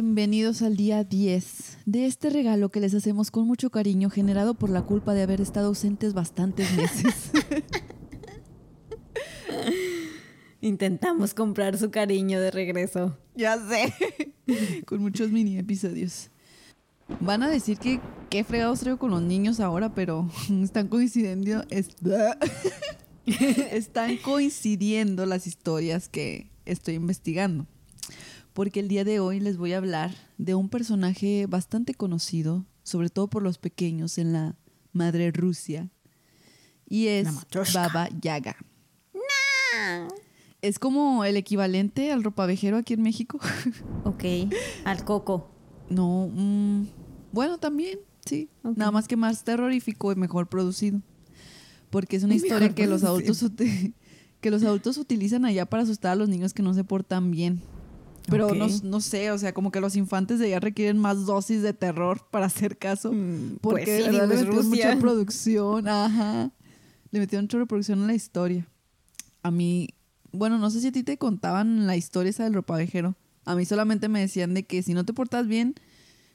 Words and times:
Bienvenidos 0.00 0.60
al 0.60 0.76
día 0.76 1.04
10 1.04 1.78
de 1.86 2.04
este 2.04 2.28
regalo 2.28 2.68
que 2.68 2.80
les 2.80 2.92
hacemos 2.92 3.30
con 3.30 3.46
mucho 3.46 3.70
cariño 3.70 4.10
generado 4.10 4.52
por 4.52 4.68
la 4.68 4.82
culpa 4.82 5.14
de 5.14 5.22
haber 5.22 5.40
estado 5.40 5.68
ausentes 5.68 6.12
bastantes 6.12 6.70
meses. 6.76 7.14
Intentamos 10.60 11.32
comprar 11.32 11.78
su 11.78 11.90
cariño 11.90 12.42
de 12.42 12.50
regreso. 12.50 13.16
ya 13.34 13.56
sé. 13.56 13.94
con 14.84 15.00
muchos 15.00 15.30
mini 15.30 15.56
episodios. 15.56 16.28
Van 17.20 17.42
a 17.42 17.48
decir 17.48 17.78
que 17.78 17.98
qué 18.28 18.44
fregados 18.44 18.80
traigo 18.80 18.98
con 18.98 19.12
los 19.12 19.22
niños 19.22 19.60
ahora, 19.60 19.94
pero 19.94 20.28
están 20.62 20.88
coincidiendo. 20.88 21.64
es- 21.70 21.96
están 23.72 24.18
coincidiendo 24.18 25.24
las 25.24 25.46
historias 25.46 26.10
que 26.10 26.50
estoy 26.66 26.96
investigando. 26.96 27.66
Porque 28.56 28.80
el 28.80 28.88
día 28.88 29.04
de 29.04 29.20
hoy 29.20 29.38
les 29.38 29.58
voy 29.58 29.74
a 29.74 29.76
hablar 29.76 30.14
de 30.38 30.54
un 30.54 30.70
personaje 30.70 31.44
bastante 31.46 31.92
conocido, 31.92 32.64
sobre 32.84 33.10
todo 33.10 33.28
por 33.28 33.42
los 33.42 33.58
pequeños 33.58 34.16
en 34.16 34.32
la 34.32 34.56
madre 34.94 35.30
Rusia. 35.30 35.90
Y 36.88 37.08
es. 37.08 37.28
Baba 37.74 38.08
Yaga. 38.18 38.56
Es 40.62 40.78
como 40.78 41.22
el 41.24 41.36
equivalente 41.36 42.10
al 42.12 42.24
ropavejero 42.24 42.78
aquí 42.78 42.94
en 42.94 43.02
México. 43.02 43.38
Ok, 44.04 44.24
al 44.86 45.04
coco. 45.04 45.50
No, 45.90 46.30
mm, 46.32 46.86
bueno, 47.32 47.58
también, 47.58 47.98
sí. 48.24 48.48
Nada 48.62 48.90
más 48.90 49.06
que 49.06 49.16
más 49.16 49.44
terrorífico 49.44 50.12
y 50.12 50.16
mejor 50.16 50.48
producido. 50.48 51.02
Porque 51.90 52.16
es 52.16 52.22
una 52.22 52.34
historia 52.34 52.74
que 52.74 52.86
los, 52.86 53.04
adultos 53.04 53.44
que 54.40 54.50
los 54.50 54.62
adultos 54.62 54.96
utilizan 54.96 55.44
allá 55.44 55.66
para 55.66 55.82
asustar 55.82 56.12
a 56.12 56.16
los 56.16 56.30
niños 56.30 56.54
que 56.54 56.62
no 56.62 56.72
se 56.72 56.84
portan 56.84 57.30
bien. 57.30 57.60
Pero 58.28 58.48
Ok. 58.48 58.54
no, 58.56 58.66
no 58.82 59.00
sé, 59.00 59.30
o 59.30 59.38
sea, 59.38 59.52
como 59.54 59.70
que 59.70 59.80
los 59.80 59.94
infantes 59.96 60.38
de 60.38 60.46
allá 60.46 60.60
requieren 60.60 60.98
más 60.98 61.26
dosis 61.26 61.62
de 61.62 61.72
terror 61.72 62.26
para 62.30 62.46
hacer 62.46 62.76
caso. 62.78 63.12
Mm, 63.12 63.58
Porque 63.60 63.84
pues 63.84 64.04
sí, 64.06 64.10
le 64.12 64.26
metieron 64.26 64.68
mucha 64.68 64.98
producción. 64.98 65.88
Ajá. 65.88 66.50
Le 67.10 67.20
metieron 67.20 67.44
mucha 67.44 67.64
producción 67.66 68.02
a 68.02 68.06
la 68.06 68.14
historia. 68.14 68.66
A 69.42 69.50
mí, 69.50 69.88
bueno, 70.32 70.58
no 70.58 70.70
sé 70.70 70.80
si 70.80 70.88
a 70.88 70.92
ti 70.92 71.02
te 71.04 71.18
contaban 71.18 71.86
la 71.86 71.96
historia 71.96 72.30
esa 72.30 72.44
del 72.44 72.54
ropavejero. 72.54 73.14
A 73.44 73.54
mí 73.54 73.64
solamente 73.64 74.08
me 74.08 74.20
decían 74.20 74.54
de 74.54 74.64
que 74.64 74.82
si 74.82 74.92
no 74.92 75.04
te 75.04 75.12
portas 75.12 75.46
bien, 75.46 75.74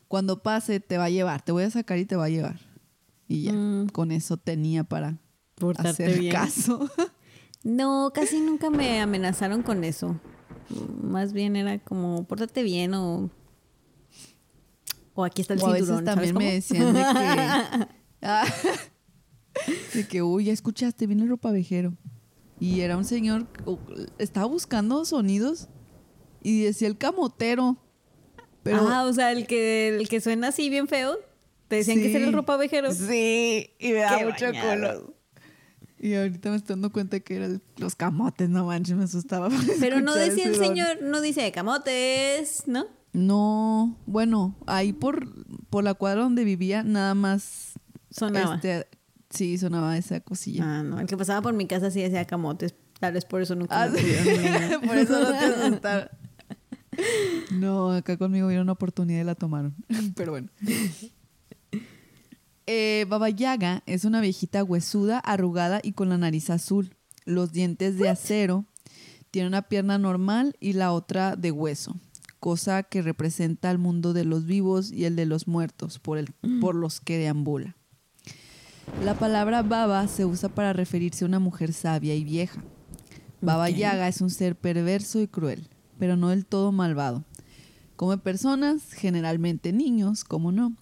cuando 0.08 0.42
pase 0.42 0.80
te 0.80 0.97
va 0.97 1.06
a 1.06 1.09
llevar. 1.09 1.42
Te 1.44 1.52
voy 1.52 1.64
a 1.64 1.69
sacar 1.72 1.97
y 1.97 2.06
te 2.06 2.16
va 2.16 2.25
a 2.25 2.30
llevar. 2.30 2.59
Y 3.28 3.44
ya, 3.44 3.53
Mm. 3.53 3.88
con 3.89 4.12
eso 4.12 4.38
tenía 4.38 4.84
para 4.86 5.17
Portarte 5.56 5.89
hacer 6.06 6.19
bien. 6.19 6.31
caso. 6.34 6.89
No, 7.64 8.09
casi 8.12 8.39
nunca 8.42 8.72
me 8.72 9.00
amenazaron 9.02 9.62
con 9.62 9.84
eso. 9.84 10.19
Más 11.02 11.33
bien 11.33 11.55
era 11.55 11.80
como, 11.80 12.23
pórtate 12.25 12.64
bien 12.64 12.94
o... 12.94 13.30
O 15.13 15.25
aquí 15.25 15.41
está 15.41 15.53
el 15.53 15.61
o 15.61 15.67
a 15.67 15.73
veces 15.73 15.88
cinturón, 15.88 16.05
también 16.05 16.33
¿sabes 16.33 16.47
me 16.47 16.53
decían 16.53 16.94
de 16.94 17.02
que... 17.02 17.88
Ah, 18.23 18.45
de 19.95 20.08
que, 20.08 20.22
uy, 20.22 20.45
ya 20.45 20.53
escuchaste, 20.53 21.08
viene 21.08 21.23
el 21.23 21.30
ropavejero. 21.30 21.97
Y 22.59 22.81
era 22.81 22.95
un 22.95 23.03
señor, 23.03 23.47
estaba 24.19 24.45
buscando 24.45 25.03
sonidos 25.05 25.69
y 26.44 26.61
decía 26.61 26.88
el 26.88 27.00
camotero. 27.00 27.78
Pero 28.62 28.88
Ah, 28.88 29.06
o 29.06 29.13
sea, 29.13 29.31
el 29.31 29.47
que, 29.47 29.88
el 29.88 30.07
que 30.07 30.22
suena 30.22 30.50
así 30.50 30.69
bien 30.69 30.88
feo. 30.88 31.17
Te 31.67 31.78
decían 31.78 31.97
que 31.97 32.16
era 32.16 32.25
el 32.28 32.34
ropavejero. 32.34 32.94
Sí, 32.94 33.72
y 33.79 33.94
me 33.94 34.00
da 34.00 34.19
Qué 34.19 34.25
mucho 34.25 34.46
bañados. 34.46 35.03
Y 36.03 36.16
ahorita 36.16 36.50
me 36.50 36.56
estoy 36.56 36.73
dando 36.73 36.91
cuenta 36.91 37.19
que 37.19 37.35
eran 37.35 37.62
los 37.78 37.94
camotes, 37.95 38.50
no 38.50 38.66
manches, 38.66 38.95
me 38.97 39.03
asustaba. 39.03 39.50
Pero 39.79 40.01
no 40.01 40.16
decía 40.16 40.45
el 40.45 40.56
señor, 40.56 41.03
no 41.03 41.22
dice 41.22 41.51
camotes, 41.51 42.63
¿no? 42.66 42.88
No, 43.13 43.95
bueno, 44.07 44.56
ahí 44.66 44.94
por, 44.94 45.28
por 45.69 45.84
la 45.84 45.94
cuadra 45.94 46.22
donde 46.23 46.44
vivía, 46.44 46.81
nada 46.84 47.13
más. 47.13 47.73
Sonaba. 48.09 48.56
este, 48.56 48.88
sí, 49.29 49.59
sonaba 49.59 49.95
esa 49.95 50.22
cosilla. 50.22 50.79
Ah, 50.79 50.84
no, 50.84 51.00
el 51.00 51.06
que 51.06 51.16
pasaba 51.17 51.41
por 51.44 51.53
mi 51.53 51.67
casa 51.67 51.91
sí 51.91 52.01
decía 52.01 52.25
camotes. 52.25 52.73
Tal 53.00 53.13
vez 53.13 53.25
por 53.25 53.41
eso 53.41 53.53
nunca 53.56 53.84
Ah, 53.84 53.88
me 53.90 54.00
sí. 54.00 54.07
por 54.88 54.97
eso 54.97 55.19
no 55.22 55.29
te 55.29 55.38
asustaron. 55.45 56.09
No, 57.51 57.91
acá 57.91 58.17
conmigo 58.17 58.47
vieron 58.47 58.63
una 58.63 58.73
oportunidad 58.73 59.22
y 59.22 59.23
la 59.23 59.35
tomaron. 59.35 59.75
Pero 60.16 60.31
bueno. 60.31 60.50
Eh, 62.67 63.05
Baba 63.09 63.29
Yaga 63.29 63.83
es 63.85 64.05
una 64.05 64.22
viejita 64.22 64.63
huesuda, 64.63 65.19
arrugada 65.19 65.79
y 65.83 65.94
con 65.94 66.09
la 66.09 66.17
nariz 66.17 66.49
azul. 66.49 66.95
Los 67.25 67.51
dientes 67.51 67.97
de 67.97 68.09
acero. 68.09 68.66
Tiene 69.31 69.47
una 69.47 69.61
pierna 69.61 69.97
normal 69.97 70.57
y 70.59 70.73
la 70.73 70.91
otra 70.91 71.35
de 71.35 71.51
hueso. 71.51 71.95
Cosa 72.39 72.83
que 72.83 73.01
representa 73.01 73.72
el 73.72 73.77
mundo 73.77 74.13
de 74.13 74.25
los 74.25 74.45
vivos 74.45 74.91
y 74.91 75.05
el 75.05 75.16
de 75.16 75.25
los 75.25 75.47
muertos, 75.47 75.99
por, 75.99 76.17
el, 76.17 76.33
por 76.59 76.75
los 76.75 76.99
que 76.99 77.17
deambula. 77.17 77.77
La 79.05 79.13
palabra 79.13 79.63
baba 79.63 80.07
se 80.07 80.25
usa 80.25 80.49
para 80.49 80.73
referirse 80.73 81.23
a 81.23 81.28
una 81.28 81.39
mujer 81.39 81.72
sabia 81.72 82.13
y 82.13 82.23
vieja. 82.23 82.61
Baba. 83.41 83.69
Yaga 83.69 84.07
es 84.07 84.22
un 84.22 84.29
ser 84.29 84.55
perverso 84.55 85.19
y 85.22 85.28
cruel, 85.28 85.67
pero 85.97 86.17
no 86.17 86.29
del 86.29 86.45
todo 86.45 86.72
malvado. 86.72 87.23
Come 87.95 88.17
personas, 88.17 88.91
generalmente 88.93 89.72
niños, 89.72 90.23
como 90.23 90.51
no. 90.51 90.75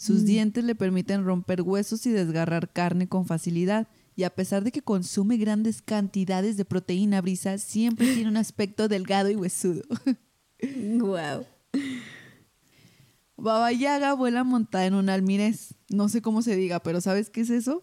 Sus 0.00 0.24
dientes 0.24 0.64
le 0.64 0.74
permiten 0.74 1.26
romper 1.26 1.60
huesos 1.60 2.06
y 2.06 2.10
desgarrar 2.10 2.72
carne 2.72 3.06
con 3.06 3.26
facilidad. 3.26 3.86
Y 4.16 4.22
a 4.22 4.30
pesar 4.30 4.64
de 4.64 4.72
que 4.72 4.80
consume 4.80 5.36
grandes 5.36 5.82
cantidades 5.82 6.56
de 6.56 6.64
proteína 6.64 7.20
brisa, 7.20 7.58
siempre 7.58 8.14
tiene 8.14 8.30
un 8.30 8.38
aspecto 8.38 8.88
delgado 8.88 9.28
y 9.28 9.36
huesudo. 9.36 9.82
Wow. 10.98 11.46
Baba 13.36 13.72
Yaga 13.72 14.12
vuela 14.12 14.44
montada 14.44 14.84
en 14.84 14.92
un 14.92 15.08
almirez. 15.08 15.74
No 15.88 16.10
sé 16.10 16.20
cómo 16.20 16.42
se 16.42 16.54
diga, 16.54 16.82
pero 16.82 17.00
¿sabes 17.00 17.28
qué 17.28 17.42
es 17.42 17.50
eso? 17.50 17.82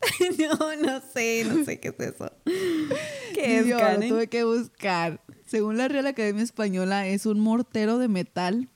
No, 0.38 0.76
no 0.76 1.00
sé, 1.14 1.44
no 1.44 1.64
sé 1.64 1.78
qué 1.78 1.88
es 1.96 2.00
eso. 2.00 2.32
¿Qué 3.34 3.58
es, 3.58 3.66
Yo 3.66 3.76
lo 3.78 4.08
tuve 4.08 4.26
que 4.28 4.42
buscar. 4.42 5.20
Según 5.46 5.76
la 5.76 5.86
Real 5.86 6.06
Academia 6.06 6.42
Española, 6.42 7.06
es 7.06 7.24
un 7.26 7.38
mortero 7.38 7.98
de 7.98 8.08
metal 8.08 8.68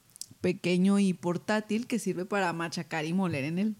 pequeño 0.47 1.01
y 1.01 1.12
portátil 1.12 1.89
que 1.89 1.99
sirve 1.99 2.25
para 2.25 2.53
machacar 2.53 3.05
y 3.05 3.12
moler 3.12 3.43
en 3.43 3.59
él. 3.59 3.77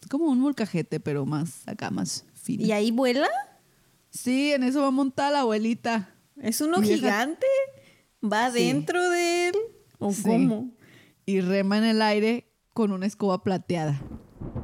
Es 0.00 0.08
como 0.08 0.24
un 0.24 0.40
molcajete, 0.40 0.98
pero 0.98 1.24
más 1.26 1.62
acá, 1.68 1.92
más 1.92 2.24
fino. 2.34 2.66
¿Y 2.66 2.72
ahí 2.72 2.90
vuela? 2.90 3.28
Sí, 4.10 4.50
en 4.52 4.64
eso 4.64 4.82
va 4.82 4.90
montada 4.90 5.30
la 5.30 5.40
abuelita. 5.42 6.12
¿Es 6.40 6.60
uno 6.60 6.82
gigante? 6.82 7.46
¿Va 8.20 8.50
Sí. 8.50 8.64
dentro 8.64 9.08
de 9.10 9.50
él? 9.50 9.54
¿O 10.00 10.12
Sí. 10.12 10.24
cómo? 10.24 10.72
Y 11.24 11.40
rema 11.40 11.78
en 11.78 11.84
el 11.84 12.02
aire 12.02 12.48
con 12.74 12.90
una 12.90 13.06
escoba 13.06 13.44
plateada. 13.44 14.00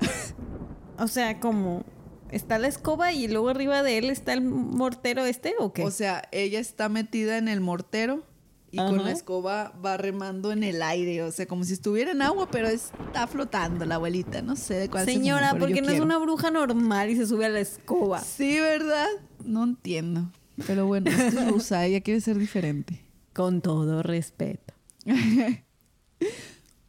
O 0.98 1.06
sea, 1.06 1.38
como 1.38 1.84
está 2.32 2.58
la 2.58 2.66
escoba 2.66 3.12
y 3.12 3.28
luego 3.28 3.50
arriba 3.50 3.84
de 3.84 3.98
él 3.98 4.10
está 4.10 4.32
el 4.32 4.40
mortero 4.40 5.24
este 5.24 5.54
o 5.60 5.72
qué? 5.72 5.84
O 5.84 5.92
sea, 5.92 6.28
ella 6.32 6.58
está 6.58 6.88
metida 6.88 7.38
en 7.38 7.46
el 7.46 7.60
mortero 7.60 8.24
y 8.70 8.76
con 8.76 8.98
la 8.98 9.12
escoba 9.12 9.72
va 9.84 9.96
remando 9.96 10.52
en 10.52 10.62
el 10.62 10.82
aire. 10.82 11.22
O 11.22 11.32
sea, 11.32 11.46
como 11.46 11.64
si 11.64 11.72
estuviera 11.72 12.12
en 12.12 12.22
agua, 12.22 12.50
pero 12.50 12.68
está 12.68 13.26
flotando 13.26 13.84
la 13.84 13.96
abuelita. 13.96 14.42
No 14.42 14.56
sé 14.56 14.74
de 14.74 14.88
cuál 14.88 15.06
se 15.06 15.12
Señora, 15.12 15.50
fumó, 15.50 15.52
pero 15.52 15.66
¿por 15.66 15.74
qué 15.74 15.80
yo 15.80 15.86
no 15.86 15.92
es 15.92 16.00
una 16.00 16.18
bruja 16.18 16.50
normal 16.50 17.10
y 17.10 17.16
se 17.16 17.26
sube 17.26 17.46
a 17.46 17.48
la 17.48 17.60
escoba? 17.60 18.20
Sí, 18.20 18.58
¿verdad? 18.60 19.06
No 19.44 19.64
entiendo. 19.64 20.30
Pero 20.66 20.86
bueno, 20.86 21.10
es 21.10 21.16
que 21.16 21.28
es 21.28 21.48
rusa, 21.50 21.86
ella 21.86 22.00
quiere 22.00 22.20
ser 22.20 22.38
diferente. 22.38 23.00
Con 23.32 23.60
todo 23.60 24.02
respeto. 24.02 24.74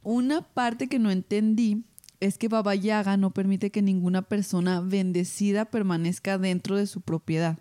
Una 0.02 0.42
parte 0.42 0.88
que 0.88 0.98
no 0.98 1.10
entendí 1.10 1.84
es 2.20 2.36
que 2.36 2.48
Baba 2.48 2.74
Yaga 2.74 3.16
no 3.16 3.30
permite 3.32 3.70
que 3.70 3.82
ninguna 3.82 4.22
persona 4.22 4.80
bendecida 4.80 5.66
permanezca 5.66 6.38
dentro 6.38 6.76
de 6.76 6.86
su 6.86 7.00
propiedad, 7.00 7.58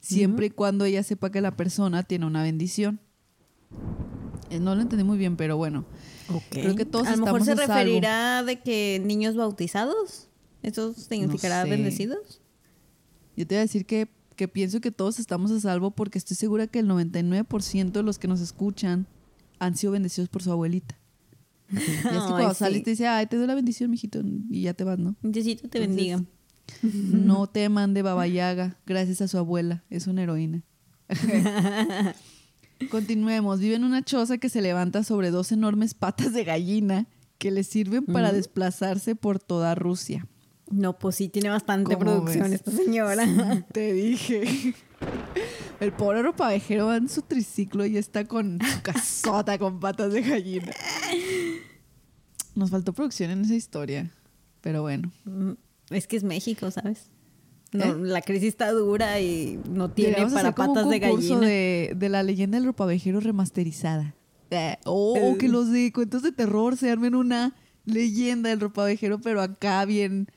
siempre 0.00 0.46
y 0.46 0.50
cuando 0.50 0.84
ella 0.84 1.02
sepa 1.02 1.30
que 1.30 1.40
la 1.40 1.56
persona 1.56 2.02
tiene 2.02 2.26
una 2.26 2.42
bendición. 2.42 3.00
Eh, 4.50 4.60
No 4.60 4.74
lo 4.74 4.82
entendí 4.82 5.04
muy 5.04 5.18
bien, 5.18 5.36
pero 5.36 5.56
bueno. 5.56 5.84
Creo 6.50 6.74
que 6.74 6.84
todos 6.84 7.06
A 7.06 7.16
lo 7.16 7.24
mejor 7.24 7.44
se 7.44 7.54
referirá 7.54 8.42
de 8.42 8.60
que 8.60 9.00
niños 9.04 9.34
bautizados. 9.36 10.28
¿Eso 10.62 10.92
significará 10.92 11.62
sé. 11.64 11.70
bendecidos? 11.70 12.40
Yo 13.36 13.46
te 13.46 13.54
voy 13.54 13.58
a 13.58 13.62
decir 13.62 13.86
que, 13.86 14.08
que 14.36 14.48
pienso 14.48 14.80
que 14.80 14.90
todos 14.90 15.18
estamos 15.18 15.50
a 15.52 15.60
salvo 15.60 15.90
porque 15.92 16.18
estoy 16.18 16.36
segura 16.36 16.66
que 16.66 16.80
el 16.80 16.88
99% 16.88 17.92
de 17.92 18.02
los 18.02 18.18
que 18.18 18.28
nos 18.28 18.40
escuchan 18.40 19.06
han 19.58 19.76
sido 19.76 19.92
bendecidos 19.92 20.28
por 20.28 20.42
su 20.42 20.50
abuelita. 20.52 20.98
Y 21.70 21.76
es 21.76 21.84
que 22.02 22.08
Ay, 22.08 22.28
cuando 22.28 22.54
sí. 22.54 22.58
sales 22.60 22.82
te 22.82 22.90
dice, 22.90 23.06
ay, 23.06 23.26
te 23.26 23.36
doy 23.36 23.46
la 23.46 23.54
bendición, 23.54 23.90
mijito, 23.90 24.20
y 24.50 24.62
ya 24.62 24.74
te 24.74 24.84
vas, 24.84 24.98
¿no? 24.98 25.14
Diosito 25.22 25.68
te 25.68 25.82
Entonces, 25.82 25.88
bendiga. 25.88 26.24
No 26.82 27.46
teman 27.46 27.94
de 27.94 28.02
Baba 28.02 28.26
Yaga, 28.26 28.78
gracias 28.86 29.20
a 29.20 29.28
su 29.28 29.38
abuela, 29.38 29.84
es 29.90 30.06
una 30.06 30.22
heroína. 30.22 30.62
Continuemos, 32.90 33.60
vive 33.60 33.74
en 33.74 33.84
una 33.84 34.02
choza 34.04 34.38
que 34.38 34.48
se 34.48 34.62
levanta 34.62 35.02
sobre 35.04 35.30
dos 35.30 35.52
enormes 35.52 35.94
patas 35.94 36.32
de 36.32 36.44
gallina 36.44 37.06
que 37.38 37.50
le 37.50 37.62
sirven 37.64 38.04
para 38.06 38.28
Ujú. 38.28 38.36
desplazarse 38.36 39.14
por 39.16 39.38
toda 39.38 39.74
Rusia. 39.74 40.26
No, 40.70 40.98
pues 40.98 41.16
sí, 41.16 41.28
tiene 41.28 41.48
bastante 41.48 41.94
¿Cómo 41.94 42.00
producción 42.00 42.44
ves? 42.50 42.54
esta 42.54 42.70
señora. 42.70 43.66
Te 43.72 43.92
dije. 43.92 44.74
El 45.80 45.92
pobre 45.92 46.22
ropavejero 46.22 46.86
va 46.86 46.96
en 46.96 47.08
su 47.08 47.22
triciclo 47.22 47.86
y 47.86 47.96
está 47.96 48.24
con 48.26 48.58
su 48.60 48.82
casota 48.82 49.58
con 49.58 49.80
patas 49.80 50.12
de 50.12 50.22
gallina. 50.22 50.72
Nos 52.54 52.70
faltó 52.70 52.92
producción 52.92 53.30
en 53.30 53.42
esa 53.42 53.54
historia, 53.54 54.10
pero 54.60 54.82
bueno. 54.82 55.12
Mm, 55.24 55.52
Es 55.90 56.06
que 56.06 56.16
es 56.16 56.24
México, 56.24 56.70
¿sabes? 56.70 57.10
No, 57.72 57.84
¿Eh? 57.84 57.94
La 58.00 58.22
crisis 58.22 58.48
está 58.48 58.70
dura 58.72 59.20
y 59.20 59.58
no 59.68 59.90
tiene 59.90 60.14
para 60.14 60.26
hacer 60.26 60.54
como 60.54 60.68
patas 60.74 60.84
un 60.84 60.90
de 60.90 60.98
gallina. 61.00 61.40
De, 61.40 61.92
de 61.96 62.08
la 62.08 62.22
leyenda 62.22 62.56
del 62.58 62.66
ropavejero 62.66 63.20
remasterizada. 63.20 64.14
Eh, 64.50 64.76
O 64.86 65.14
o 65.32 65.36
que 65.38 65.48
los 65.48 65.70
de 65.70 65.92
cuentos 65.92 66.22
de 66.22 66.32
terror 66.32 66.76
se 66.78 66.90
armen 66.90 67.14
una 67.14 67.54
leyenda 67.84 68.48
del 68.48 68.60
ropavejero, 68.60 69.20
pero 69.20 69.42
acá 69.42 69.84
bien, 69.84 70.28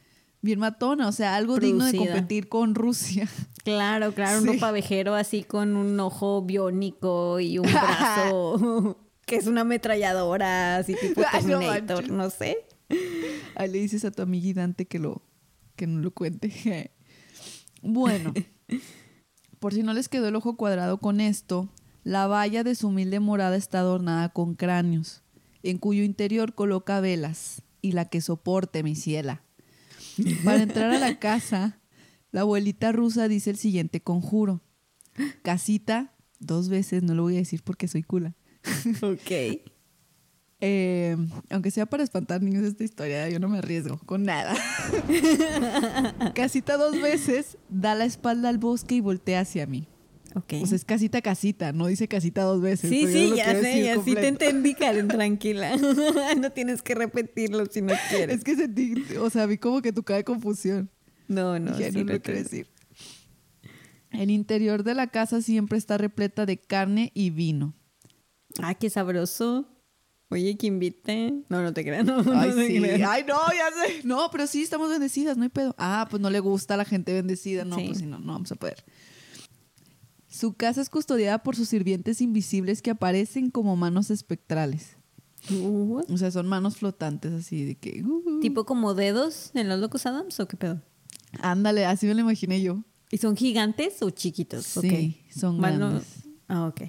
bien 0.41 0.59
matona. 0.59 1.07
O 1.07 1.11
sea, 1.13 1.35
algo 1.37 1.57
digno 1.59 1.85
de 1.85 1.97
competir 1.97 2.49
con 2.49 2.75
Rusia. 2.75 3.27
Claro, 3.63 4.11
claro, 4.15 4.39
un 4.39 4.45
Sí. 4.47 4.53
ropavejero 4.53 5.13
así 5.13 5.43
con 5.43 5.75
un 5.77 5.99
ojo 5.99 6.41
biónico 6.41 7.39
y 7.39 7.59
un 7.59 7.67
brazo 7.71 8.97
que 9.27 9.35
es 9.35 9.45
una 9.45 9.61
ametralladora, 9.61 10.77
así 10.77 10.95
tipo 10.99 11.21
Ay, 11.31 11.43
no 11.43 11.59
Terminator, 11.59 12.09
no 12.09 12.31
sé. 12.31 12.57
Ahí 13.55 13.69
le 13.69 13.77
dices 13.77 14.03
a 14.03 14.09
tu 14.09 14.23
amiga 14.23 14.61
Dante 14.61 14.87
que 14.87 14.97
lo 14.97 15.21
que 15.75 15.85
no 15.85 15.99
lo 16.01 16.09
cuente. 16.09 16.91
Bueno, 17.81 18.33
por 19.59 19.73
si 19.73 19.83
no 19.83 19.93
les 19.93 20.09
quedó 20.09 20.27
el 20.27 20.35
ojo 20.35 20.57
cuadrado 20.57 20.99
con 20.99 21.19
esto, 21.19 21.69
la 22.03 22.27
valla 22.27 22.63
de 22.63 22.75
su 22.75 22.87
humilde 22.87 23.19
morada 23.19 23.55
está 23.55 23.79
adornada 23.79 24.29
con 24.29 24.55
cráneos, 24.55 25.23
en 25.63 25.77
cuyo 25.77 26.03
interior 26.03 26.55
coloca 26.55 26.99
velas 26.99 27.63
y 27.81 27.91
la 27.91 28.05
que 28.05 28.21
soporte 28.21 28.83
mi 28.83 28.95
ciela. 28.95 29.43
Para 30.43 30.63
entrar 30.63 30.91
a 30.91 30.99
la 30.99 31.19
casa, 31.19 31.79
la 32.31 32.41
abuelita 32.41 32.91
rusa 32.91 33.27
dice 33.27 33.49
el 33.49 33.57
siguiente 33.57 34.01
conjuro. 34.01 34.61
Casita, 35.43 36.13
dos 36.39 36.69
veces, 36.69 37.03
no 37.03 37.15
lo 37.15 37.23
voy 37.23 37.35
a 37.35 37.39
decir 37.39 37.61
porque 37.63 37.87
soy 37.87 38.03
cula. 38.03 38.35
Ok. 39.01 39.70
Eh, 40.63 41.17
aunque 41.49 41.71
sea 41.71 41.87
para 41.87 42.03
espantar 42.03 42.43
niños 42.43 42.63
esta 42.63 42.83
historia, 42.83 43.27
yo 43.29 43.39
no 43.39 43.49
me 43.49 43.57
arriesgo 43.57 43.97
con 44.05 44.23
nada. 44.23 44.53
casita 46.35 46.77
dos 46.77 47.01
veces, 47.01 47.57
da 47.67 47.95
la 47.95 48.05
espalda 48.05 48.49
al 48.49 48.59
bosque 48.59 48.95
y 48.95 49.01
voltea 49.01 49.39
hacia 49.39 49.65
mí. 49.65 49.87
Ok. 50.35 50.53
O 50.61 50.65
sea, 50.67 50.75
es 50.75 50.85
casita, 50.85 51.21
casita, 51.21 51.73
no 51.73 51.87
dice 51.87 52.07
casita 52.07 52.43
dos 52.43 52.61
veces. 52.61 52.91
sí, 52.91 53.07
sí, 53.07 53.33
ya 53.35 53.59
sé, 53.59 53.83
ya 53.83 54.01
sí 54.03 54.13
te 54.13 54.27
entendí, 54.27 54.75
Karen, 54.75 55.07
tranquila. 55.09 55.75
no 56.39 56.51
tienes 56.51 56.83
que 56.83 56.93
repetirlo 56.93 57.65
si 57.65 57.81
no 57.81 57.93
quieres. 58.09 58.37
Es 58.37 58.43
que 58.43 58.55
sentí, 58.55 58.93
o 59.19 59.29
sea, 59.31 59.47
vi 59.47 59.57
como 59.57 59.81
que 59.81 59.91
tu 59.91 60.03
cara 60.03 60.17
de 60.17 60.23
confusión. 60.23 60.91
No, 61.27 61.57
no, 61.59 61.71
Dije, 61.71 61.91
sí 61.91 61.97
no 61.99 62.05
lo 62.05 62.13
lo 62.13 62.21
quiero 62.21 62.39
decir. 62.39 62.67
El 64.11 64.29
interior 64.29 64.83
de 64.83 64.93
la 64.93 65.07
casa 65.07 65.41
siempre 65.41 65.77
está 65.77 65.97
repleta 65.97 66.45
de 66.45 66.57
carne 66.57 67.11
y 67.15 67.31
vino. 67.31 67.73
Ah, 68.61 68.75
qué 68.75 68.89
sabroso. 68.89 69.70
Oye, 70.31 70.57
que 70.57 70.65
invite. 70.67 71.43
No, 71.49 71.61
no 71.61 71.73
te 71.73 71.83
creas, 71.83 72.05
no. 72.05 72.23
no 72.23 72.39
Ay, 72.39 72.51
te 72.55 72.67
sí. 72.67 72.79
creas. 72.79 73.09
Ay, 73.09 73.23
no, 73.27 73.35
ya 73.51 73.69
sé. 73.85 74.01
No, 74.07 74.29
pero 74.31 74.47
sí 74.47 74.61
estamos 74.63 74.89
bendecidas, 74.89 75.37
no 75.37 75.43
hay 75.43 75.49
pedo. 75.49 75.75
Ah, 75.77 76.07
pues 76.09 76.21
no 76.21 76.29
le 76.29 76.39
gusta 76.39 76.73
a 76.73 76.77
la 76.77 76.85
gente 76.85 77.13
bendecida. 77.13 77.65
No, 77.65 77.75
Sí. 77.75 77.83
pues 77.87 77.97
sí, 77.99 78.05
no, 78.05 78.17
no 78.17 78.31
vamos 78.33 78.51
a 78.51 78.55
poder. 78.55 78.83
Su 80.27 80.53
casa 80.53 80.81
es 80.81 80.89
custodiada 80.89 81.43
por 81.43 81.55
sus 81.55 81.67
sirvientes 81.67 82.21
invisibles 82.21 82.81
que 82.81 82.89
aparecen 82.91 83.51
como 83.51 83.75
manos 83.75 84.09
espectrales. 84.09 84.95
Uh, 85.51 86.01
O 86.07 86.17
sea, 86.17 86.31
son 86.31 86.47
manos 86.47 86.77
flotantes 86.77 87.33
así 87.33 87.65
de 87.65 87.75
que... 87.75 88.01
uh, 88.03 88.23
uh. 88.37 88.39
¿Tipo 88.39 88.65
como 88.65 88.93
dedos 88.93 89.51
en 89.55 89.67
los 89.67 89.79
locos 89.79 90.05
Adams 90.05 90.39
o 90.39 90.47
qué 90.47 90.55
pedo? 90.55 90.81
Ándale, 91.41 91.85
así 91.85 92.05
me 92.07 92.13
lo 92.13 92.21
imaginé 92.21 92.61
yo. 92.61 92.83
¿Y 93.11 93.17
son 93.17 93.35
gigantes 93.35 94.01
o 94.01 94.09
chiquitos? 94.11 94.65
Sí, 94.65 94.77
Ok. 95.27 95.35
son 95.37 95.59
Mano- 95.59 95.89
grandes. 95.89 96.07
Ah, 96.47 96.67
ok. 96.67 96.83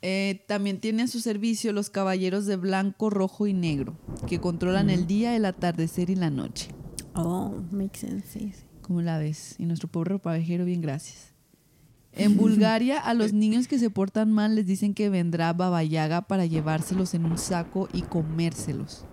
Eh, 0.00 0.44
también 0.46 0.78
tiene 0.80 1.02
a 1.02 1.08
su 1.08 1.20
servicio 1.20 1.72
los 1.72 1.90
caballeros 1.90 2.46
de 2.46 2.56
blanco, 2.56 3.10
rojo 3.10 3.46
y 3.46 3.52
negro, 3.52 3.98
que 4.28 4.40
controlan 4.40 4.90
el 4.90 5.06
día, 5.06 5.34
el 5.34 5.44
atardecer 5.44 6.10
y 6.10 6.14
la 6.14 6.30
noche. 6.30 6.68
Oh, 7.14 7.54
makes 7.72 7.98
sense, 7.98 8.26
sí, 8.28 8.52
sí. 8.54 8.64
¿Cómo 8.82 9.02
la 9.02 9.18
ves? 9.18 9.56
Y 9.58 9.66
nuestro 9.66 9.88
pobre 9.88 10.10
ropavejero, 10.12 10.64
bien 10.64 10.80
gracias. 10.80 11.32
En 12.12 12.36
Bulgaria, 12.36 12.98
a 12.98 13.14
los 13.14 13.32
niños 13.32 13.68
que 13.68 13.78
se 13.78 13.90
portan 13.90 14.32
mal 14.32 14.56
les 14.56 14.66
dicen 14.66 14.92
que 14.94 15.08
vendrá 15.08 15.52
Baba 15.52 15.84
Yaga 15.84 16.22
para 16.22 16.46
llevárselos 16.46 17.14
en 17.14 17.26
un 17.26 17.38
saco 17.38 17.88
y 17.92 18.02
comérselos. 18.02 19.04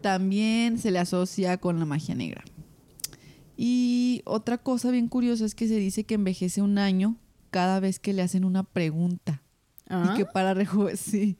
También 0.00 0.78
se 0.78 0.90
le 0.90 0.98
asocia 0.98 1.58
con 1.58 1.78
la 1.78 1.84
magia 1.84 2.16
negra. 2.16 2.42
Y 3.56 4.22
otra 4.24 4.58
cosa 4.58 4.90
bien 4.90 5.08
curiosa 5.08 5.44
es 5.44 5.54
que 5.54 5.68
se 5.68 5.76
dice 5.76 6.04
que 6.04 6.14
envejece 6.14 6.62
un 6.62 6.78
año 6.78 7.16
cada 7.50 7.78
vez 7.78 8.00
que 8.00 8.12
le 8.12 8.22
hacen 8.22 8.44
una 8.44 8.64
pregunta. 8.64 9.43
Ah, 9.88 10.12
Y 10.14 10.18
que 10.18 10.24
para 10.26 10.54
reju- 10.54 10.96
sí. 10.96 11.36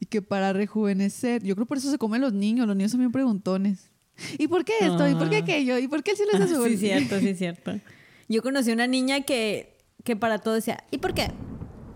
Y 0.00 0.06
que 0.06 0.22
para 0.22 0.52
rejuvenecer, 0.52 1.42
yo 1.42 1.54
creo 1.54 1.66
por 1.66 1.78
eso 1.78 1.90
se 1.90 1.98
comen 1.98 2.20
los 2.20 2.32
niños, 2.32 2.66
los 2.66 2.76
niños 2.76 2.90
son 2.90 3.00
bien 3.00 3.12
preguntones. 3.12 3.90
¿Y 4.38 4.48
por 4.48 4.64
qué 4.64 4.72
esto? 4.80 5.08
¿Y 5.08 5.14
por 5.14 5.28
qué 5.30 5.36
Ah. 5.36 5.40
aquello? 5.40 5.78
¿Y 5.78 5.88
por 5.88 6.02
qué 6.02 6.12
el 6.12 6.16
cielo 6.16 6.32
es 6.34 6.40
Ah, 6.40 6.44
azul? 6.44 6.68
sí, 6.70 6.76
cierto, 6.78 7.18
sí, 7.20 7.34
cierto. 7.34 7.72
Yo 8.28 8.42
conocí 8.42 8.70
una 8.72 8.86
niña 8.86 9.22
que, 9.22 9.76
que 10.04 10.14
para 10.16 10.38
todo 10.38 10.54
decía, 10.54 10.84
¿y 10.90 10.98
por 10.98 11.14
qué? 11.14 11.30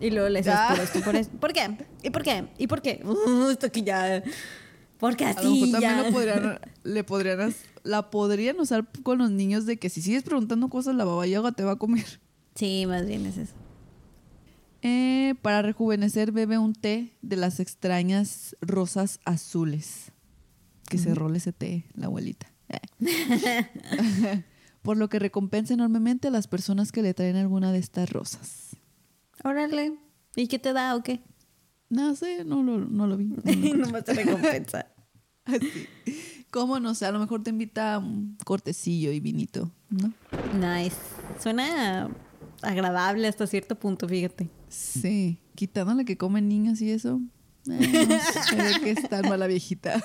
Y 0.01 0.11
luego 0.11 0.29
le 0.29 0.41
decías, 0.41 0.57
Ah. 0.59 0.69
por 0.75 0.81
esto, 0.85 1.01
por 1.01 1.17
esto. 1.17 1.37
¿Por 1.39 1.53
qué? 1.53 1.77
¿Y 2.03 2.11
por 2.11 2.23
qué? 2.23 2.45
¿Y 2.59 2.67
por 2.67 2.83
qué? 2.83 3.03
Uh, 3.05 3.51
esto 3.51 3.71
que 3.71 3.83
ya... 3.83 4.23
Porque 4.99 5.25
A 5.27 5.33
lo 5.35 5.39
así 5.39 5.49
mejor 5.65 5.71
también 5.81 5.93
ya... 5.97 6.03
lo 6.03 6.13
podrían, 6.13 6.59
le 6.83 7.05
podrían, 7.05 7.55
la 7.85 8.11
podrían 8.11 8.59
usar 8.59 8.85
con 9.05 9.19
los 9.19 9.31
niños 9.31 9.65
de 9.65 9.77
que 9.77 9.91
si 9.91 10.03
sigues 10.03 10.25
preguntando 10.25 10.69
cosas, 10.69 10.97
la 10.97 11.05
baba 11.05 11.25
yaga 11.27 11.53
te 11.53 11.63
va 11.63 11.73
a 11.73 11.77
comer. 11.77 12.05
Sí, 12.57 12.85
más 12.87 13.07
bien 13.07 13.25
es 13.27 13.37
eso. 13.39 13.53
Eh, 14.83 15.35
para 15.43 15.63
rejuvenecer, 15.63 16.33
bebe 16.33 16.59
un 16.59 16.75
té 16.75 17.17
de 17.23 17.37
las 17.37 17.61
extrañas 17.61 18.57
rosas 18.61 19.21
azules. 19.25 20.13
Que 20.89 20.99
se 20.99 21.15
role 21.15 21.39
ese 21.39 21.53
té, 21.53 21.85
la 21.95 22.07
abuelita. 22.07 22.51
Eh. 22.69 22.85
Por 24.83 24.97
lo 24.97 25.09
que 25.09 25.19
recompensa 25.19 25.75
enormemente 25.75 26.29
a 26.29 26.31
las 26.31 26.47
personas 26.47 26.93
que 26.93 27.03
le 27.03 27.13
traen 27.13 27.37
alguna 27.37 27.73
de 27.73 27.79
estas 27.79 28.11
rosas. 28.11 28.77
Órale. 29.45 29.99
¿Y 30.35 30.47
qué 30.47 30.59
te 30.59 30.73
da 30.73 30.97
o 30.97 31.03
qué? 31.03 31.21
No 31.91 32.15
sé, 32.15 32.45
no 32.45 32.63
lo, 32.63 32.79
no 32.79 33.07
lo 33.07 33.17
vi. 33.17 33.25
No 33.25 33.37
Nomás 33.77 34.05
te 34.05 34.15
recompensa. 34.15 34.87
Así. 35.45 35.89
¿Cómo 36.51 36.81
no 36.81 36.95
sé? 36.95 37.07
A 37.07 37.13
lo 37.13 37.19
mejor 37.19 37.43
te 37.43 37.51
invita 37.51 37.95
a 37.95 37.99
un 37.99 38.37
cortecillo 38.45 39.13
y 39.13 39.21
vinito, 39.21 39.71
¿no? 39.91 40.13
Nice. 40.59 40.97
Suena 41.39 42.09
agradable 42.63 43.29
hasta 43.29 43.47
cierto 43.47 43.79
punto, 43.79 44.09
fíjate. 44.09 44.49
Sí, 44.69 45.41
quitándole 45.55 46.05
que 46.05 46.17
comen 46.17 46.49
niños 46.49 46.81
y 46.81 46.91
eso. 46.91 47.21
eh, 47.71 48.07
no 48.09 48.45
sé 48.45 48.57
de 48.57 48.81
qué 48.81 48.91
está 48.91 49.23
mala 49.23 49.47
viejita. 49.47 50.03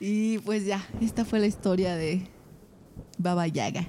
y 0.00 0.38
pues 0.38 0.64
ya, 0.66 0.84
esta 1.00 1.24
fue 1.24 1.38
la 1.40 1.46
historia 1.46 1.94
de 1.96 2.26
Baba 3.18 3.46
Yaga. 3.46 3.88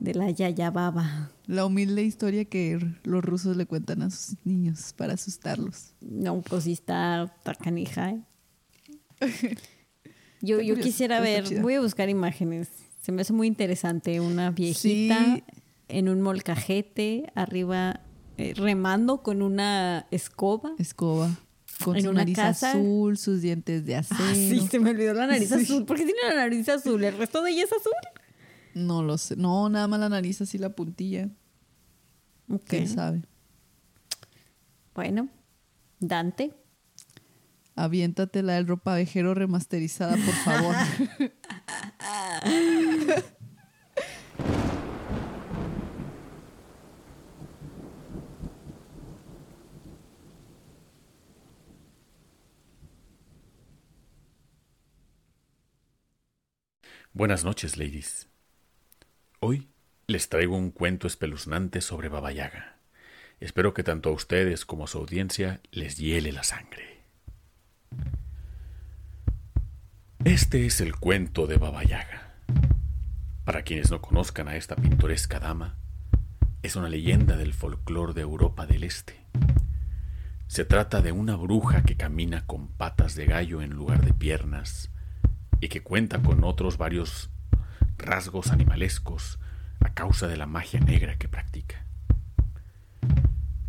De 0.00 0.12
la 0.14 0.30
Yaya 0.30 0.70
Baba. 0.70 1.30
La 1.46 1.64
humilde 1.64 2.02
historia 2.02 2.44
que 2.44 2.78
los 3.04 3.24
rusos 3.24 3.56
le 3.56 3.64
cuentan 3.66 4.02
a 4.02 4.10
sus 4.10 4.36
niños 4.44 4.92
para 4.96 5.14
asustarlos. 5.14 5.94
No, 6.00 6.42
pues 6.42 6.64
sí 6.64 6.72
está, 6.72 7.32
está 7.38 7.54
canija, 7.54 8.10
¿eh? 8.10 8.20
Yo, 10.42 10.60
yo 10.60 10.76
quisiera 10.76 11.20
ver, 11.20 11.62
voy 11.62 11.72
a 11.72 11.80
buscar 11.80 12.10
imágenes. 12.10 12.68
Se 13.04 13.12
me 13.12 13.20
hace 13.20 13.34
muy 13.34 13.46
interesante 13.46 14.18
una 14.18 14.50
viejita 14.50 15.22
Sí. 15.36 15.44
en 15.88 16.08
un 16.08 16.22
molcajete, 16.22 17.30
arriba 17.34 18.00
eh, 18.38 18.54
remando 18.56 19.22
con 19.22 19.42
una 19.42 20.06
escoba. 20.10 20.72
Escoba. 20.78 21.30
Con 21.84 21.96
En 21.96 22.04
su 22.04 22.08
una 22.10 22.20
nariz 22.20 22.36
casa. 22.36 22.70
azul, 22.70 23.18
sus 23.18 23.42
dientes 23.42 23.84
de 23.84 23.96
acero. 23.96 24.24
Ah, 24.26 24.34
sí, 24.34 24.66
se 24.70 24.78
me 24.78 24.88
olvidó 24.90 25.12
la 25.12 25.26
nariz 25.26 25.50
Sí. 25.50 25.54
azul. 25.64 25.84
¿Por 25.84 25.98
qué 25.98 26.04
tiene 26.04 26.20
la 26.30 26.34
nariz 26.36 26.66
azul? 26.70 27.04
¿El 27.04 27.18
resto 27.18 27.42
de 27.42 27.50
ella 27.50 27.64
es 27.64 27.72
azul? 27.72 27.92
No 28.72 29.02
lo 29.02 29.18
sé. 29.18 29.36
No, 29.36 29.68
nada 29.68 29.86
más 29.86 30.00
la 30.00 30.08
nariz 30.08 30.40
así 30.40 30.56
la 30.56 30.70
puntilla. 30.70 31.28
¿Quién 32.66 32.88
sabe? 32.88 33.22
Bueno, 34.94 35.28
Dante. 36.00 36.54
Aviéntate 37.76 38.42
la 38.42 38.54
del 38.54 38.66
ropavejero 38.66 39.34
remasterizada, 39.34 40.16
por 40.16 40.34
favor. 40.36 40.74
Buenas 57.16 57.44
noches, 57.44 57.76
ladies. 57.76 58.28
Hoy 59.38 59.68
les 60.08 60.28
traigo 60.28 60.56
un 60.56 60.72
cuento 60.72 61.06
espeluznante 61.06 61.80
sobre 61.80 62.08
Baba 62.08 62.32
Yaga. 62.32 62.78
Espero 63.38 63.72
que 63.72 63.84
tanto 63.84 64.08
a 64.08 64.12
ustedes 64.12 64.64
como 64.64 64.84
a 64.84 64.86
su 64.88 64.98
audiencia 64.98 65.60
les 65.70 65.96
hiele 65.96 66.32
la 66.32 66.42
sangre. 66.42 66.93
Este 70.24 70.64
es 70.64 70.80
el 70.80 70.96
cuento 70.96 71.46
de 71.46 71.58
Baba 71.58 71.84
Yaga. 71.84 72.32
Para 73.44 73.60
quienes 73.60 73.90
no 73.90 74.00
conozcan 74.00 74.48
a 74.48 74.56
esta 74.56 74.74
pintoresca 74.74 75.38
dama, 75.38 75.76
es 76.62 76.76
una 76.76 76.88
leyenda 76.88 77.36
del 77.36 77.52
folclore 77.52 78.14
de 78.14 78.22
Europa 78.22 78.64
del 78.64 78.84
Este. 78.84 79.20
Se 80.46 80.64
trata 80.64 81.02
de 81.02 81.12
una 81.12 81.36
bruja 81.36 81.82
que 81.82 81.98
camina 81.98 82.46
con 82.46 82.68
patas 82.68 83.14
de 83.16 83.26
gallo 83.26 83.60
en 83.60 83.74
lugar 83.74 84.02
de 84.02 84.14
piernas 84.14 84.90
y 85.60 85.68
que 85.68 85.82
cuenta 85.82 86.22
con 86.22 86.42
otros 86.42 86.78
varios 86.78 87.28
rasgos 87.98 88.50
animalescos 88.50 89.38
a 89.80 89.92
causa 89.92 90.26
de 90.26 90.38
la 90.38 90.46
magia 90.46 90.80
negra 90.80 91.18
que 91.18 91.28
practica. 91.28 91.84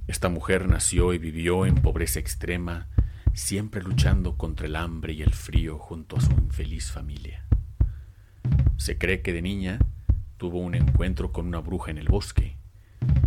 Esta 0.08 0.30
mujer 0.30 0.70
nació 0.70 1.14
y 1.14 1.18
vivió 1.18 1.66
en 1.66 1.76
pobreza 1.76 2.20
extrema, 2.20 2.88
siempre 3.36 3.84
luchando 3.84 4.38
contra 4.38 4.65
el 4.65 4.75
hambre 4.75 5.13
y 5.13 5.22
el 5.22 5.34
frío 5.34 5.77
junto 5.77 6.18
a 6.18 6.22
su 6.22 6.32
infeliz 6.32 6.92
familia. 6.92 7.46
Se 8.77 8.98
cree 8.98 9.22
que 9.22 9.34
de 9.34 9.42
niña 9.42 9.80
tuvo 10.38 10.60
un 10.60 10.74
encuentro 10.74 11.32
con 11.32 11.46
una 11.48 11.60
bruja 11.60 11.92
en 11.92 11.98
el 11.98 12.08
bosque, 12.08 12.58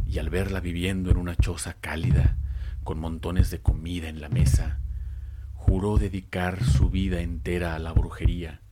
y 0.07 0.19
al 0.19 0.31
verla 0.31 0.61
viviendo 0.61 1.11
en 1.11 1.19
una 1.19 1.37
choza 1.37 1.75
cálida, 1.75 2.39
con 2.85 2.99
montones 2.99 3.51
de 3.51 3.61
comida 3.61 4.09
en 4.09 4.21
la 4.21 4.31
mesa, 4.31 4.81
juró 5.53 5.99
dedicar 5.99 6.65
su 6.65 6.89
vida 6.89 7.21
entera 7.21 7.75
a 7.75 7.79
la 7.79 7.93
brujería, 7.93 8.63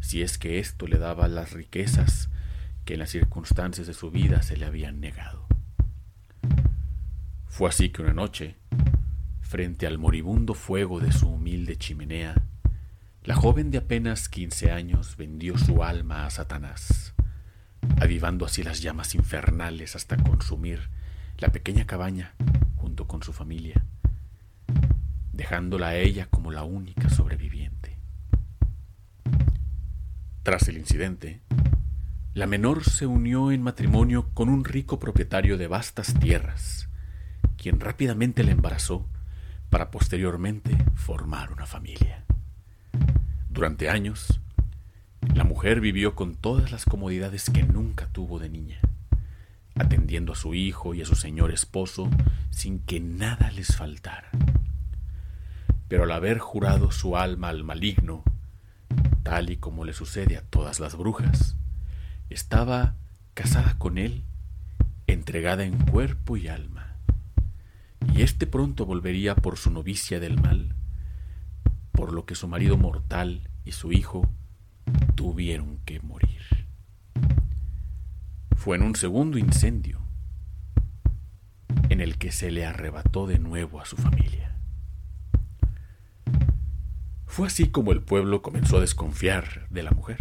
si 0.00 0.22
es 0.22 0.38
que 0.38 0.58
esto 0.58 0.86
le 0.86 0.98
daba 0.98 1.28
las 1.28 1.52
riquezas 1.52 2.30
que 2.86 2.94
en 2.94 3.00
las 3.00 3.10
circunstancias 3.10 3.86
de 3.86 3.92
su 3.92 4.10
vida 4.10 4.40
se 4.40 4.56
le 4.56 4.64
habían 4.64 5.00
negado. 5.00 5.46
Fue 7.46 7.68
así 7.68 7.90
que 7.90 8.00
una 8.00 8.14
noche, 8.14 8.56
frente 9.50 9.88
al 9.88 9.98
moribundo 9.98 10.54
fuego 10.54 11.00
de 11.00 11.10
su 11.10 11.28
humilde 11.28 11.76
chimenea, 11.76 12.40
la 13.24 13.34
joven 13.34 13.72
de 13.72 13.78
apenas 13.78 14.28
quince 14.28 14.70
años 14.70 15.16
vendió 15.16 15.58
su 15.58 15.82
alma 15.82 16.24
a 16.24 16.30
Satanás, 16.30 17.14
avivando 18.00 18.46
así 18.46 18.62
las 18.62 18.80
llamas 18.80 19.16
infernales 19.16 19.96
hasta 19.96 20.16
consumir 20.16 20.88
la 21.38 21.48
pequeña 21.48 21.84
cabaña 21.84 22.36
junto 22.76 23.08
con 23.08 23.24
su 23.24 23.32
familia, 23.32 23.84
dejándola 25.32 25.88
a 25.88 25.96
ella 25.96 26.26
como 26.30 26.52
la 26.52 26.62
única 26.62 27.10
sobreviviente. 27.10 27.98
Tras 30.44 30.68
el 30.68 30.78
incidente, 30.78 31.40
la 32.34 32.46
menor 32.46 32.84
se 32.84 33.04
unió 33.04 33.50
en 33.50 33.62
matrimonio 33.62 34.30
con 34.32 34.48
un 34.48 34.64
rico 34.64 35.00
propietario 35.00 35.58
de 35.58 35.66
vastas 35.66 36.14
tierras, 36.20 36.88
quien 37.56 37.80
rápidamente 37.80 38.44
la 38.44 38.52
embarazó 38.52 39.08
para 39.70 39.90
posteriormente 39.90 40.76
formar 40.94 41.52
una 41.52 41.64
familia. 41.66 42.24
Durante 43.48 43.88
años, 43.88 44.40
la 45.34 45.44
mujer 45.44 45.80
vivió 45.80 46.14
con 46.14 46.34
todas 46.34 46.72
las 46.72 46.84
comodidades 46.84 47.50
que 47.50 47.62
nunca 47.62 48.08
tuvo 48.08 48.38
de 48.38 48.48
niña, 48.48 48.80
atendiendo 49.76 50.32
a 50.32 50.36
su 50.36 50.54
hijo 50.54 50.94
y 50.94 51.02
a 51.02 51.06
su 51.06 51.14
señor 51.14 51.52
esposo 51.52 52.10
sin 52.50 52.80
que 52.80 53.00
nada 53.00 53.50
les 53.52 53.76
faltara. 53.76 54.30
Pero 55.88 56.04
al 56.04 56.12
haber 56.12 56.38
jurado 56.38 56.90
su 56.90 57.16
alma 57.16 57.48
al 57.48 57.64
maligno, 57.64 58.24
tal 59.22 59.50
y 59.50 59.56
como 59.56 59.84
le 59.84 59.92
sucede 59.92 60.36
a 60.36 60.42
todas 60.42 60.80
las 60.80 60.96
brujas, 60.96 61.56
estaba 62.28 62.94
casada 63.34 63.76
con 63.78 63.98
él, 63.98 64.24
entregada 65.06 65.64
en 65.64 65.76
cuerpo 65.78 66.36
y 66.36 66.48
alma. 66.48 66.79
Y 68.14 68.22
éste 68.22 68.46
pronto 68.46 68.86
volvería 68.86 69.34
por 69.34 69.56
su 69.56 69.70
novicia 69.70 70.20
del 70.20 70.40
mal, 70.40 70.74
por 71.92 72.12
lo 72.12 72.26
que 72.26 72.34
su 72.34 72.48
marido 72.48 72.76
mortal 72.76 73.48
y 73.64 73.72
su 73.72 73.92
hijo 73.92 74.28
tuvieron 75.14 75.78
que 75.84 76.00
morir. 76.00 76.40
Fue 78.56 78.76
en 78.76 78.82
un 78.82 78.94
segundo 78.94 79.38
incendio 79.38 80.00
en 81.88 82.00
el 82.00 82.18
que 82.18 82.32
se 82.32 82.50
le 82.50 82.64
arrebató 82.64 83.26
de 83.26 83.38
nuevo 83.38 83.80
a 83.80 83.84
su 83.84 83.96
familia. 83.96 84.56
Fue 87.26 87.46
así 87.46 87.68
como 87.68 87.92
el 87.92 88.02
pueblo 88.02 88.42
comenzó 88.42 88.78
a 88.78 88.80
desconfiar 88.80 89.68
de 89.70 89.82
la 89.82 89.92
mujer, 89.92 90.18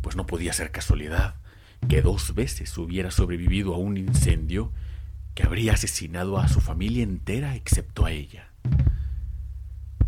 pues 0.00 0.16
no 0.16 0.26
podía 0.26 0.52
ser 0.52 0.70
casualidad 0.70 1.36
que 1.88 2.02
dos 2.02 2.34
veces 2.34 2.76
hubiera 2.78 3.10
sobrevivido 3.10 3.74
a 3.74 3.78
un 3.78 3.96
incendio 3.96 4.72
que 5.34 5.42
habría 5.42 5.74
asesinado 5.74 6.38
a 6.38 6.48
su 6.48 6.60
familia 6.60 7.02
entera 7.02 7.54
excepto 7.54 8.04
a 8.04 8.12
ella. 8.12 8.50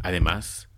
Además, 0.01 0.69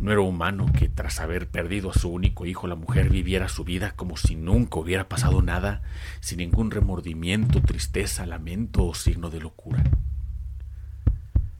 no 0.00 0.12
era 0.12 0.20
humano 0.20 0.70
que 0.72 0.88
tras 0.88 1.18
haber 1.18 1.48
perdido 1.48 1.90
a 1.90 1.94
su 1.94 2.08
único 2.08 2.46
hijo 2.46 2.68
la 2.68 2.76
mujer 2.76 3.10
viviera 3.10 3.48
su 3.48 3.64
vida 3.64 3.92
como 3.96 4.16
si 4.16 4.36
nunca 4.36 4.78
hubiera 4.78 5.08
pasado 5.08 5.42
nada, 5.42 5.82
sin 6.20 6.38
ningún 6.38 6.70
remordimiento, 6.70 7.60
tristeza, 7.62 8.24
lamento 8.24 8.84
o 8.86 8.94
signo 8.94 9.28
de 9.30 9.40
locura. 9.40 9.82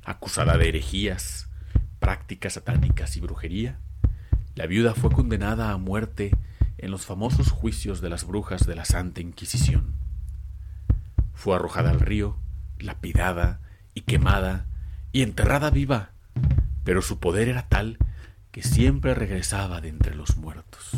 Acusada 0.05 0.57
de 0.57 0.69
herejías, 0.69 1.49
prácticas 1.99 2.55
satánicas 2.55 3.17
y 3.17 3.21
brujería, 3.21 3.81
la 4.55 4.67
viuda 4.67 4.95
fue 4.95 5.11
condenada 5.11 5.73
a 5.73 5.77
muerte 5.77 6.31
en 6.79 6.91
los 6.93 7.07
famosos 7.07 7.51
juicios 7.51 8.01
de 8.01 8.09
las 8.09 8.25
brujas 8.25 8.67
de 8.67 8.77
la 8.77 8.85
Santa 8.85 9.21
Inquisición. 9.21 9.95
Fue 11.39 11.55
arrojada 11.55 11.91
al 11.91 12.01
río, 12.01 12.37
lapidada 12.81 13.61
y 13.95 14.01
quemada 14.01 14.67
y 15.13 15.23
enterrada 15.23 15.71
viva, 15.71 16.11
pero 16.83 17.01
su 17.01 17.21
poder 17.21 17.47
era 17.47 17.69
tal 17.69 17.97
que 18.51 18.65
siempre 18.65 19.15
regresaba 19.15 19.81
de 19.81 19.89
entre 19.89 20.17
los 20.17 20.37
muertos. 20.37 20.91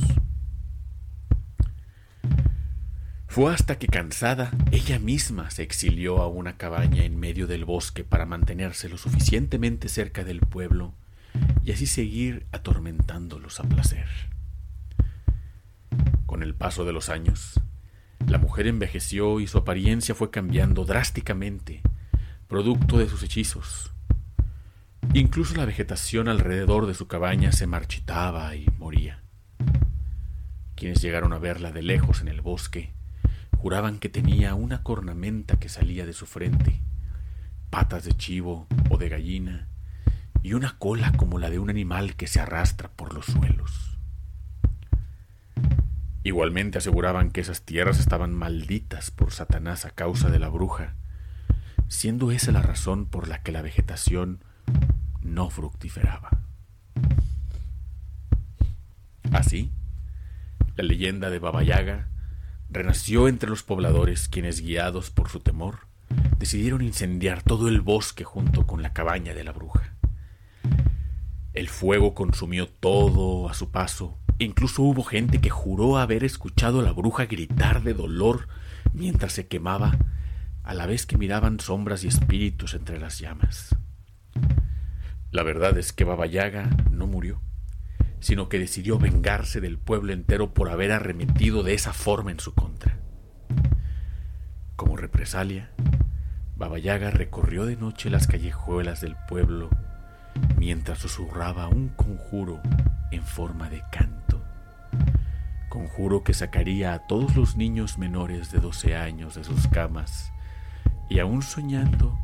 Fue 3.27 3.53
hasta 3.53 3.79
que 3.79 3.89
cansada, 3.89 4.51
ella 4.73 4.99
misma 4.99 5.51
se 5.51 5.63
exilió 5.63 6.23
a 6.23 6.27
una 6.27 6.57
cabaña 6.57 7.05
en 7.05 7.21
medio 7.21 7.47
del 7.47 7.67
bosque 7.67 8.03
para 8.03 8.25
mantenerse 8.25 8.89
lo 8.89 8.97
suficientemente 8.97 9.91
cerca 9.91 10.25
del 10.25 10.41
pueblo 10.41 10.95
y 11.63 11.73
así 11.73 11.85
seguir 11.85 12.47
atormentándolos 12.51 13.61
a 13.61 13.65
placer. 13.65 14.09
Con 16.25 16.43
el 16.43 16.55
paso 16.55 16.87
de 16.87 16.95
los 16.95 17.11
años, 17.11 17.61
la 18.27 18.39
mujer 18.39 18.67
envejeció 18.67 19.41
y 19.41 19.47
su 19.47 19.59
apariencia 19.59 20.15
fue 20.15 20.31
cambiando 20.31 20.85
drásticamente, 20.85 21.83
producto 22.49 22.99
de 22.99 23.09
sus 23.09 23.23
hechizos, 23.23 23.91
Incluso 25.13 25.57
la 25.57 25.65
vegetación 25.65 26.29
alrededor 26.29 26.87
de 26.87 26.95
su 26.95 27.09
cabaña 27.09 27.51
se 27.51 27.67
marchitaba 27.67 28.55
y 28.55 28.69
moría. 28.79 29.21
Quienes 30.77 31.03
llegaron 31.03 31.33
a 31.33 31.39
verla 31.39 31.73
de 31.73 31.83
lejos 31.83 32.21
en 32.21 32.29
el 32.29 32.43
bosque 32.43 32.93
juraban 33.59 33.99
que 33.99 34.09
tenía 34.09 34.55
una 34.55 34.85
cornamenta 34.85 35.59
que 35.59 35.69
salía 35.69 36.07
de 36.07 36.13
su 36.13 36.27
frente, 36.27 36.81
patas 37.71 38.05
de 38.05 38.13
chivo 38.13 38.69
o 38.89 38.99
de 38.99 39.09
gallina 39.09 39.69
y 40.45 40.53
una 40.53 40.79
cola 40.79 41.11
como 41.17 41.41
la 41.41 41.51
de 41.51 41.59
un 41.59 41.71
animal 41.71 42.15
que 42.15 42.29
se 42.29 42.39
arrastra 42.39 42.89
por 42.93 43.13
los 43.13 43.27
suelos. 43.27 43.99
Igualmente 46.23 46.79
aseguraban 46.79 47.31
que 47.31 47.41
esas 47.41 47.63
tierras 47.63 47.99
estaban 47.99 48.35
malditas 48.35 49.11
por 49.11 49.33
Satanás 49.33 49.85
a 49.87 49.91
causa 49.91 50.29
de 50.29 50.39
la 50.39 50.49
bruja, 50.49 50.95
siendo 51.89 52.31
esa 52.31 52.53
la 52.53 52.63
razón 52.63 53.07
por 53.07 53.27
la 53.27 53.43
que 53.43 53.53
la 53.53 53.63
vegetación 53.63 54.45
no 55.23 55.49
fructiferaba. 55.49 56.31
Así, 59.33 59.73
la 60.77 60.85
leyenda 60.85 61.31
de 61.31 61.39
Baba 61.39 61.63
Yaga 61.63 62.09
renació 62.69 63.29
entre 63.29 63.49
los 63.49 63.63
pobladores 63.63 64.29
quienes, 64.29 64.61
guiados 64.61 65.11
por 65.11 65.29
su 65.29 65.41
temor, 65.41 65.87
decidieron 66.39 66.83
incendiar 66.83 67.43
todo 67.43 67.69
el 67.69 67.81
bosque 67.81 68.25
junto 68.25 68.67
con 68.67 68.83
la 68.83 68.93
cabaña 68.93 69.35
de 69.35 69.45
la 69.45 69.53
bruja. 69.53 69.95
El 71.53 71.69
fuego 71.69 72.15
consumió 72.15 72.69
todo 72.69 73.49
a 73.49 73.55
su 73.55 73.71
paso, 73.71 74.19
incluso 74.45 74.83
hubo 74.83 75.05
gente 75.05 75.41
que 75.41 75.51
juró 75.51 75.99
haber 75.99 76.25
escuchado 76.25 76.81
a 76.81 76.83
la 76.83 76.93
bruja 76.93 77.27
gritar 77.27 77.83
de 77.83 77.95
dolor 77.95 78.49
mientras 78.93 79.33
se 79.33 79.47
quemaba, 79.47 79.99
a 80.63 80.75
la 80.75 80.87
vez 80.87 81.07
que 81.07 81.19
miraban 81.19 81.61
sombras 81.61 82.05
y 82.05 82.09
espíritus 82.09 82.75
entre 82.75 82.99
las 82.99 83.19
llamas. 83.19 83.77
La 85.31 85.43
verdad 85.43 85.79
es 85.79 85.93
que 85.93 86.05
Baba 86.05 86.27
Yaga 86.27 86.71
no 86.91 87.07
murió, 87.07 87.41
sino 88.21 88.49
que 88.49 88.59
decidió 88.59 88.99
vengarse 88.99 89.61
del 89.61 89.79
pueblo 89.79 90.13
entero 90.13 90.55
por 90.55 90.71
haber 90.71 90.93
arremetido 90.93 91.63
de 91.63 91.75
esa 91.75 91.93
forma 91.93 92.31
en 92.31 92.41
su 92.41 92.55
contra. 92.55 92.99
Como 94.77 94.97
represalia, 94.97 95.71
Baba 96.57 96.79
Yaga 96.79 97.11
recorrió 97.11 97.67
de 97.67 97.77
noche 97.77 98.11
las 98.11 98.27
callejuelas 98.27 99.01
del 99.01 99.17
pueblo 99.29 99.71
mientras 100.59 100.99
susurraba 100.99 101.69
un 101.69 101.89
conjuro 101.91 102.61
en 103.11 103.23
forma 103.23 103.71
de 103.71 103.83
canto. 103.91 104.20
Conjuro 105.71 106.23
que 106.23 106.35
sacaría 106.35 106.93
a 106.93 107.07
todos 107.07 107.35
los 107.35 107.57
niños 107.57 107.97
menores 107.97 108.53
de 108.53 108.59
12 108.59 108.97
años 108.97 109.35
de 109.35 109.45
sus 109.45 109.67
camas 109.69 110.31
y 111.09 111.21
aún 111.21 111.41
soñando 111.41 112.19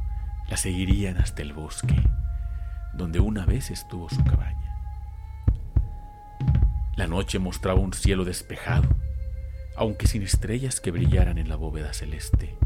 la 0.51 0.59
seguirían 0.59 1.17
hasta 1.17 1.41
el 1.41 1.55
bosque 1.55 1.97
donde 2.97 3.21
una 3.21 3.45
vez 3.45 3.71
estuvo 3.71 4.09
su 4.09 4.23
cabaña. 4.25 4.77
La 6.97 7.07
noche 7.07 7.39
mostraba 7.39 7.79
un 7.79 7.93
cielo 7.93 8.25
despejado, 8.25 8.89
aunque 9.77 10.07
sin 10.07 10.23
estrellas 10.23 10.81
que 10.81 10.91
brillaran 10.91 11.39
en 11.39 11.49
la 11.49 11.57
bóveda 11.57 11.93
celeste, 11.93 12.57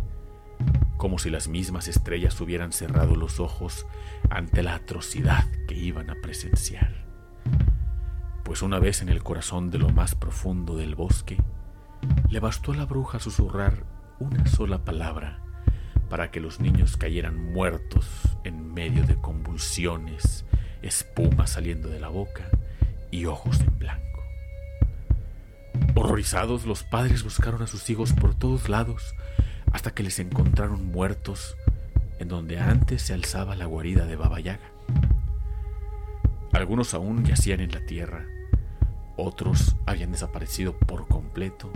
como 0.97 1.19
si 1.19 1.31
las 1.31 1.49
mismas 1.49 1.89
estrellas 1.89 2.41
hubieran 2.41 2.73
cerrado 2.73 3.17
los 3.17 3.41
ojos 3.41 3.87
ante 4.31 4.63
la 4.63 4.77
atrocidad 4.77 5.45
que 5.67 5.75
iban 5.75 6.11
a 6.11 6.15
presenciar. 6.23 7.10
Pues 8.51 8.63
una 8.63 8.81
vez 8.81 9.01
en 9.01 9.09
el 9.11 9.23
corazón 9.23 9.71
de 9.71 9.79
lo 9.79 9.91
más 9.91 10.17
profundo 10.17 10.75
del 10.77 10.97
bosque, 10.97 11.37
le 12.29 12.41
bastó 12.41 12.73
a 12.73 12.77
la 12.77 12.85
bruja 12.85 13.21
susurrar 13.21 13.85
una 14.19 14.45
sola 14.45 14.85
palabra 14.85 15.39
para 16.09 16.33
que 16.33 16.41
los 16.41 16.59
niños 16.59 16.97
cayeran 16.97 17.53
muertos 17.53 18.09
en 18.43 18.75
medio 18.75 19.07
de 19.07 19.15
convulsiones, 19.21 20.45
espuma 20.83 21.47
saliendo 21.47 21.91
de 21.91 22.01
la 22.01 22.09
boca 22.09 22.49
y 23.13 23.27
ojos 23.27 23.61
en 23.61 23.79
blanco. 23.79 24.21
Horrorizados, 25.95 26.67
los 26.67 26.83
padres 26.83 27.23
buscaron 27.23 27.63
a 27.63 27.69
sus 27.69 27.89
hijos 27.89 28.15
por 28.15 28.35
todos 28.35 28.69
lados 28.69 29.15
hasta 29.71 29.93
que 29.93 30.03
les 30.03 30.19
encontraron 30.19 30.87
muertos 30.87 31.57
en 32.19 32.27
donde 32.27 32.59
antes 32.59 33.03
se 33.03 33.15
alzaba 33.15 33.55
la 33.55 33.67
guarida 33.67 34.07
de 34.07 34.17
Baba 34.17 34.41
Yaga. 34.41 34.73
Algunos 36.53 36.95
aún 36.95 37.25
yacían 37.25 37.61
en 37.61 37.71
la 37.71 37.87
tierra, 37.87 38.27
otros 39.21 39.77
habían 39.87 40.13
desaparecido 40.13 40.73
por 40.73 41.07
completo 41.07 41.71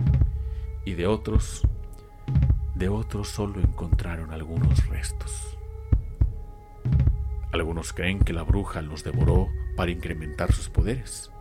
y 0.83 0.93
de 0.93 1.07
otros, 1.07 1.67
de 2.75 2.89
otros 2.89 3.29
solo 3.29 3.59
encontraron 3.59 4.31
algunos 4.31 4.87
restos. 4.87 5.57
Algunos 7.51 7.93
creen 7.93 8.19
que 8.19 8.33
la 8.33 8.43
bruja 8.43 8.81
los 8.81 9.03
devoró 9.03 9.47
para 9.75 9.91
incrementar 9.91 10.51
sus 10.51 10.69
poderes. 10.69 11.31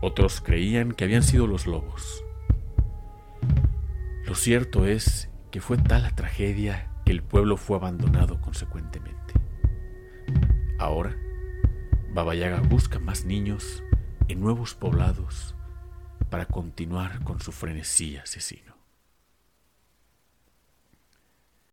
Otros 0.00 0.40
creían 0.40 0.92
que 0.92 1.04
habían 1.04 1.22
sido 1.22 1.46
los 1.46 1.66
lobos. 1.66 2.24
Lo 4.24 4.34
cierto 4.34 4.86
es 4.86 5.30
que 5.50 5.60
fue 5.60 5.78
tal 5.78 6.02
la 6.02 6.10
tragedia 6.10 6.90
que 7.04 7.12
el 7.12 7.22
pueblo 7.22 7.56
fue 7.56 7.76
abandonado 7.76 8.40
consecuentemente. 8.40 9.34
Ahora, 10.78 11.16
Baba 12.12 12.34
Yaga 12.34 12.60
busca 12.60 12.98
más 12.98 13.24
niños 13.24 13.82
en 14.28 14.40
nuevos 14.40 14.74
poblados 14.74 15.54
para 16.30 16.44
continuar 16.44 17.22
con 17.24 17.40
su 17.40 17.52
frenesí 17.52 18.16
asesino. 18.16 18.67